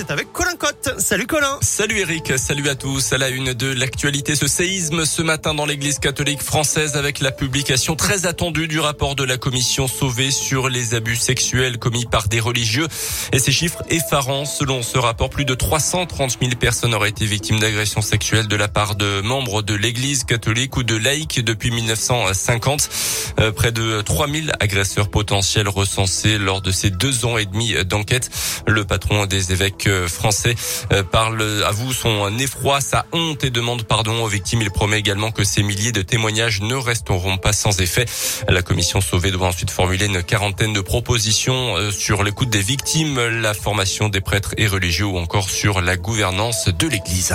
C'est 0.00 0.12
avec 0.12 0.32
Colin 0.32 0.56
Cotte. 0.56 0.94
Salut 0.96 1.26
Colin. 1.26 1.58
Salut 1.60 1.98
Eric, 1.98 2.38
salut 2.38 2.70
à 2.70 2.74
tous. 2.74 3.12
À 3.12 3.18
la 3.18 3.28
une 3.28 3.52
de 3.52 3.70
l'actualité, 3.70 4.34
ce 4.34 4.46
séisme 4.46 5.04
ce 5.04 5.20
matin 5.20 5.52
dans 5.52 5.66
l'église 5.66 5.98
catholique 5.98 6.40
française 6.42 6.96
avec 6.96 7.20
la 7.20 7.30
publication 7.32 7.96
très 7.96 8.24
attendue 8.24 8.66
du 8.66 8.80
rapport 8.80 9.14
de 9.14 9.24
la 9.24 9.36
commission 9.36 9.88
sauvée 9.88 10.30
sur 10.30 10.70
les 10.70 10.94
abus 10.94 11.16
sexuels 11.16 11.76
commis 11.76 12.06
par 12.06 12.28
des 12.28 12.40
religieux. 12.40 12.88
Et 13.32 13.38
ces 13.38 13.52
chiffres 13.52 13.82
effarants. 13.90 14.46
Selon 14.46 14.82
ce 14.82 14.96
rapport, 14.96 15.28
plus 15.28 15.44
de 15.44 15.52
330 15.52 16.38
000 16.40 16.52
personnes 16.58 16.94
auraient 16.94 17.10
été 17.10 17.26
victimes 17.26 17.58
d'agressions 17.58 18.00
sexuelles 18.00 18.48
de 18.48 18.56
la 18.56 18.68
part 18.68 18.94
de 18.94 19.20
membres 19.20 19.60
de 19.60 19.74
l'église 19.74 20.24
catholique 20.24 20.78
ou 20.78 20.82
de 20.82 20.96
laïcs 20.96 21.44
depuis 21.44 21.70
1950. 21.72 22.88
Euh, 23.38 23.52
près 23.52 23.70
de 23.70 24.00
3000 24.00 24.54
agresseurs 24.60 25.10
potentiels 25.10 25.68
recensés 25.68 26.38
lors 26.38 26.62
de 26.62 26.72
ces 26.72 26.88
deux 26.88 27.26
ans 27.26 27.36
et 27.36 27.44
demi 27.44 27.74
d'enquête. 27.84 28.30
Le 28.66 28.86
patron 28.86 29.26
des 29.26 29.52
évêques 29.52 29.89
français 30.08 30.54
euh, 30.92 31.02
parle 31.02 31.42
à 31.66 31.70
vous 31.70 31.92
son 31.92 32.38
effroi, 32.38 32.80
sa 32.80 33.06
honte 33.12 33.44
et 33.44 33.50
demande 33.50 33.84
pardon 33.84 34.22
aux 34.24 34.28
victimes. 34.28 34.62
Il 34.62 34.70
promet 34.70 34.98
également 34.98 35.30
que 35.30 35.44
ces 35.44 35.62
milliers 35.62 35.92
de 35.92 36.02
témoignages 36.02 36.60
ne 36.60 36.74
resteront 36.74 37.38
pas 37.38 37.52
sans 37.52 37.80
effet. 37.80 38.06
La 38.48 38.62
commission 38.62 39.00
sauvée 39.00 39.30
doit 39.30 39.48
ensuite 39.48 39.70
formuler 39.70 40.06
une 40.06 40.22
quarantaine 40.22 40.72
de 40.72 40.80
propositions 40.80 41.76
euh, 41.76 41.90
sur 41.90 42.22
l'écoute 42.22 42.50
des 42.50 42.62
victimes, 42.62 43.20
la 43.20 43.54
formation 43.54 44.08
des 44.08 44.20
prêtres 44.20 44.54
et 44.56 44.66
religieux 44.66 45.06
ou 45.06 45.18
encore 45.18 45.50
sur 45.50 45.80
la 45.80 45.96
gouvernance 45.96 46.68
de 46.68 46.88
l'Église. 46.88 47.34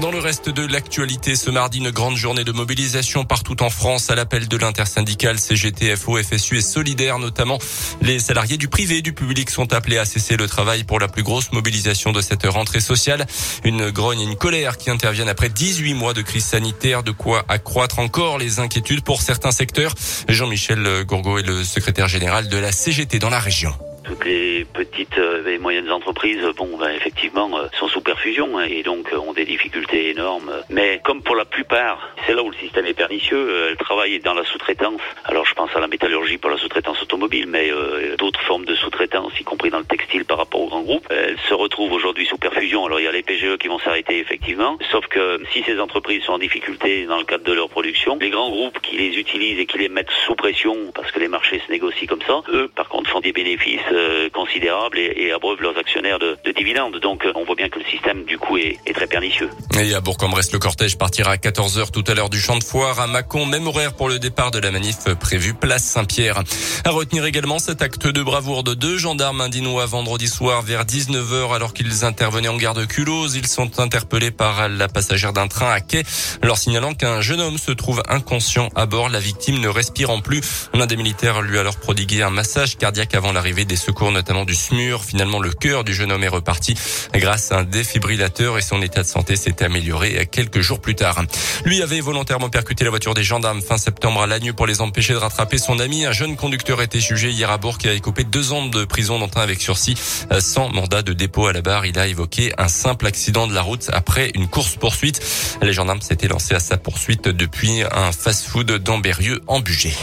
Dans 0.00 0.12
le 0.12 0.20
reste 0.20 0.48
de 0.48 0.64
l'actualité, 0.64 1.34
ce 1.34 1.50
mardi, 1.50 1.78
une 1.78 1.90
grande 1.90 2.14
journée 2.14 2.44
de 2.44 2.52
mobilisation 2.52 3.24
partout 3.24 3.60
en 3.64 3.70
France 3.70 4.10
à 4.10 4.14
l'appel 4.14 4.46
de 4.46 4.56
l'intersyndicale 4.56 5.40
CGT, 5.40 5.96
FO, 5.96 6.22
FSU 6.22 6.58
et 6.58 6.60
Solidaire 6.60 7.18
notamment. 7.18 7.58
Les 8.00 8.20
salariés 8.20 8.58
du 8.58 8.68
privé 8.68 8.98
et 8.98 9.02
du 9.02 9.12
public 9.12 9.50
sont 9.50 9.72
appelés 9.72 9.98
à 9.98 10.04
cesser 10.04 10.36
le 10.36 10.46
travail 10.46 10.84
pour 10.84 11.00
la 11.00 11.08
plus 11.08 11.24
grosse 11.24 11.50
mobilisation 11.50 12.12
de 12.12 12.20
cette 12.20 12.46
rentrée 12.46 12.80
sociale. 12.80 13.26
Une 13.64 13.90
grogne 13.90 14.20
et 14.20 14.24
une 14.24 14.36
colère 14.36 14.78
qui 14.78 14.88
interviennent 14.88 15.28
après 15.28 15.48
18 15.48 15.94
mois 15.94 16.14
de 16.14 16.22
crise 16.22 16.44
sanitaire, 16.44 17.02
de 17.02 17.10
quoi 17.10 17.44
accroître 17.48 17.98
encore 17.98 18.38
les 18.38 18.60
inquiétudes 18.60 19.02
pour 19.02 19.20
certains 19.20 19.50
secteurs. 19.50 19.94
Jean-Michel 20.28 21.04
Gourgaud 21.06 21.38
est 21.38 21.46
le 21.46 21.64
secrétaire 21.64 22.06
général 22.06 22.48
de 22.48 22.56
la 22.56 22.70
CGT 22.70 23.18
dans 23.18 23.30
la 23.30 23.40
région 23.40 23.74
les 24.24 24.64
petites 24.64 25.18
euh, 25.18 25.46
et 25.46 25.58
moyennes 25.58 25.90
entreprises, 25.90 26.42
bon, 26.56 26.76
ben, 26.78 26.90
effectivement, 26.90 27.50
euh, 27.58 27.66
sont 27.78 27.88
sous 27.88 28.00
perfusion 28.00 28.58
hein, 28.58 28.64
et 28.68 28.82
donc 28.82 29.12
euh, 29.12 29.16
ont 29.16 29.32
des 29.32 29.44
difficultés 29.44 30.10
énormes. 30.10 30.52
Mais 30.70 31.00
comme 31.04 31.22
pour 31.22 31.36
la 31.36 31.44
plupart, 31.44 32.14
c'est 32.26 32.34
là 32.34 32.42
où 32.42 32.50
le 32.50 32.56
système 32.56 32.86
est 32.86 32.94
pernicieux. 32.94 33.68
Elles 33.70 33.76
travaillent 33.76 34.20
dans 34.20 34.34
la 34.34 34.44
sous-traitance. 34.44 35.00
Alors, 35.24 35.46
je 35.46 35.54
pense 35.54 35.74
à 35.74 35.80
la 35.80 35.88
métallurgie 35.88 36.38
pour 36.38 36.50
la 36.50 36.58
sous-traitance 36.58 37.02
automobile, 37.02 37.46
mais 37.48 37.70
d'autres 38.18 38.40
formes 38.40 38.64
de 38.64 38.74
sous-traitance, 38.74 39.32
y 39.40 39.44
compris 39.44 39.70
dans 39.70 39.78
le 39.78 39.84
textile 39.84 40.24
par 40.24 40.38
rapport 40.38 40.60
aux 40.60 40.68
grands 40.68 40.82
groupes. 40.82 41.06
Elles 41.10 41.38
se 41.48 41.54
retrouvent 41.54 41.92
aujourd'hui 41.92 42.26
sous 42.26 42.38
perfusion. 42.38 42.86
Alors, 42.86 43.00
il 43.00 43.04
y 43.04 43.08
a 43.08 43.12
les 43.12 43.22
PGE 43.22 43.56
qui 43.58 43.68
vont 43.68 43.78
s'arrêter 43.78 44.18
effectivement. 44.18 44.78
Sauf 44.90 45.06
que 45.06 45.40
si 45.52 45.62
ces 45.62 45.78
entreprises 45.80 46.22
sont 46.24 46.32
en 46.32 46.38
difficulté 46.38 47.06
dans 47.06 47.18
le 47.18 47.24
cadre 47.24 47.44
de 47.44 47.52
leur 47.52 47.68
production, 47.68 48.18
les 48.20 48.30
grands 48.30 48.50
groupes 48.50 48.80
qui 48.80 48.96
les 48.96 49.18
utilisent 49.18 49.58
et 49.58 49.66
qui 49.66 49.78
les 49.78 49.88
mettent 49.88 50.10
sous 50.26 50.34
pression, 50.34 50.76
parce 50.94 51.10
que 51.12 51.20
les 51.20 51.28
marchés 51.28 51.60
se 51.66 51.70
négocient 51.70 52.08
comme 52.08 52.22
ça, 52.22 52.42
eux, 52.48 52.68
par 52.74 52.88
contre, 52.88 53.10
font 53.10 53.20
des 53.20 53.32
bénéfices 53.32 53.80
euh, 53.92 54.07
considérables 54.32 54.98
et, 54.98 55.12
et, 55.16 55.32
abreuvent 55.32 55.60
leurs 55.60 55.78
actionnaires 55.78 56.18
de, 56.18 56.36
de, 56.44 56.52
dividendes. 56.52 56.98
Donc 57.00 57.26
on 57.34 57.44
voit 57.44 57.54
bien 57.54 57.68
que 57.68 57.78
le 57.78 57.84
système 57.84 58.24
du 58.24 58.38
coup 58.38 58.56
est, 58.56 58.78
est 58.86 58.92
très 58.92 59.06
pernicieux. 59.06 59.50
Et 59.80 59.94
à 59.94 60.00
Bourg-en-Bresse, 60.00 60.52
le 60.52 60.58
cortège 60.58 60.98
partira 60.98 61.32
à 61.32 61.36
14h 61.36 61.90
tout 61.90 62.04
à 62.06 62.14
l'heure 62.14 62.30
du 62.30 62.40
champ 62.40 62.56
de 62.58 62.64
foire 62.64 63.00
à 63.00 63.06
Mâcon, 63.06 63.46
même 63.46 63.66
horaire 63.66 63.94
pour 63.94 64.08
le 64.08 64.18
départ 64.18 64.50
de 64.50 64.58
la 64.58 64.70
manif 64.70 65.04
prévue 65.20 65.54
place 65.54 65.84
Saint-Pierre. 65.84 66.42
À 66.84 66.90
retenir 66.90 67.24
également 67.24 67.58
cet 67.58 67.82
acte 67.82 68.06
de 68.06 68.22
bravoure 68.22 68.64
de 68.64 68.74
deux 68.74 68.98
gendarmes 68.98 69.40
indinois 69.40 69.86
vendredi 69.86 70.28
soir 70.28 70.62
vers 70.62 70.84
19h 70.84 71.54
alors 71.54 71.74
qu'ils 71.74 72.04
intervenaient 72.04 72.48
en 72.48 72.56
garde 72.56 72.86
Culose. 72.86 73.36
Ils 73.36 73.46
sont 73.46 73.80
interpellés 73.80 74.30
par 74.30 74.68
la 74.68 74.88
passagère 74.88 75.32
d'un 75.32 75.48
train 75.48 75.70
à 75.70 75.80
quai 75.80 76.02
leur 76.42 76.58
signalant 76.58 76.94
qu'un 76.94 77.20
jeune 77.20 77.40
homme 77.40 77.58
se 77.58 77.72
trouve 77.72 78.02
inconscient 78.08 78.68
à 78.74 78.86
bord, 78.86 79.08
la 79.08 79.20
victime 79.20 79.60
ne 79.60 79.68
respirant 79.68 80.20
plus. 80.20 80.40
L'un 80.74 80.86
des 80.86 80.96
militaires 80.96 81.42
lui 81.42 81.58
a 81.58 81.60
alors 81.60 81.76
prodigué 81.76 82.22
un 82.22 82.30
massage 82.30 82.76
cardiaque 82.76 83.14
avant 83.14 83.32
l'arrivée 83.32 83.64
des 83.64 83.76
secours, 83.76 83.97
notamment 84.00 84.44
du 84.44 84.54
SMUR. 84.54 85.04
Finalement, 85.04 85.40
le 85.40 85.52
cœur 85.52 85.84
du 85.84 85.92
jeune 85.92 86.12
homme 86.12 86.24
est 86.24 86.28
reparti 86.28 86.74
grâce 87.14 87.52
à 87.52 87.58
un 87.58 87.64
défibrillateur 87.64 88.58
et 88.58 88.62
son 88.62 88.80
état 88.82 89.02
de 89.02 89.08
santé 89.08 89.36
s'est 89.36 89.62
amélioré 89.62 90.26
quelques 90.30 90.60
jours 90.60 90.80
plus 90.80 90.94
tard. 90.94 91.22
Lui 91.64 91.82
avait 91.82 92.00
volontairement 92.00 92.48
percuté 92.48 92.84
la 92.84 92.90
voiture 92.90 93.14
des 93.14 93.24
gendarmes 93.24 93.60
fin 93.62 93.78
septembre 93.78 94.22
à 94.22 94.26
Lannieux 94.26 94.52
pour 94.52 94.66
les 94.66 94.80
empêcher 94.80 95.12
de 95.12 95.18
rattraper 95.18 95.58
son 95.58 95.78
ami. 95.78 96.06
Un 96.06 96.12
jeune 96.12 96.36
conducteur 96.36 96.80
a 96.80 96.84
été 96.84 97.00
jugé 97.00 97.30
hier 97.30 97.50
à 97.50 97.58
Bourg 97.58 97.78
et 97.84 97.88
a 97.88 97.92
écopé 97.92 98.24
deux 98.24 98.52
ans 98.52 98.66
de 98.66 98.84
prison, 98.84 99.18
dont 99.18 99.30
un 99.34 99.40
avec 99.40 99.60
sursis, 99.60 99.96
sans 100.40 100.68
mandat 100.70 101.02
de 101.02 101.12
dépôt 101.12 101.46
à 101.46 101.52
la 101.52 101.62
barre. 101.62 101.86
Il 101.86 101.98
a 101.98 102.06
évoqué 102.06 102.52
un 102.58 102.68
simple 102.68 103.06
accident 103.06 103.46
de 103.46 103.54
la 103.54 103.62
route 103.62 103.90
après 103.92 104.30
une 104.34 104.48
course-poursuite. 104.48 105.20
Les 105.62 105.72
gendarmes 105.72 106.02
s'étaient 106.02 106.28
lancés 106.28 106.54
à 106.54 106.60
sa 106.60 106.76
poursuite 106.76 107.28
depuis 107.28 107.82
un 107.90 108.12
fast-food 108.12 108.70
d'Amberieux 108.72 109.40
en 109.46 109.60
Bugey. 109.60 109.94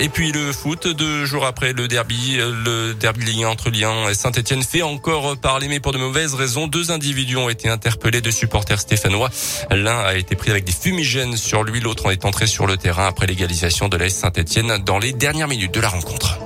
Et 0.00 0.08
puis 0.08 0.30
le 0.30 0.52
foot, 0.52 0.86
deux 0.86 1.24
jours 1.24 1.44
après 1.44 1.72
le 1.72 1.88
derby, 1.88 2.36
le 2.36 2.94
derby 2.94 3.24
Ligue 3.24 3.44
entre 3.44 3.68
Lyon 3.68 4.08
et 4.08 4.14
Saint-Etienne 4.14 4.62
fait 4.62 4.82
encore 4.82 5.36
parler, 5.36 5.66
mais 5.66 5.80
pour 5.80 5.92
de 5.92 5.98
mauvaises 5.98 6.34
raisons. 6.34 6.68
Deux 6.68 6.92
individus 6.92 7.36
ont 7.36 7.48
été 7.48 7.68
interpellés 7.68 8.20
de 8.20 8.30
supporters 8.30 8.80
stéphanois. 8.80 9.28
L'un 9.70 9.98
a 9.98 10.14
été 10.14 10.36
pris 10.36 10.50
avec 10.50 10.64
des 10.64 10.72
fumigènes 10.72 11.36
sur 11.36 11.64
lui, 11.64 11.80
l'autre 11.80 12.06
en 12.06 12.10
est 12.10 12.24
entré 12.24 12.46
sur 12.46 12.66
le 12.66 12.76
terrain 12.76 13.06
après 13.08 13.26
l'égalisation 13.26 13.88
de 13.88 13.96
l'AS 13.96 14.14
Saint-Etienne 14.14 14.78
dans 14.84 14.98
les 14.98 15.12
dernières 15.12 15.48
minutes 15.48 15.74
de 15.74 15.80
la 15.80 15.88
rencontre. 15.88 16.38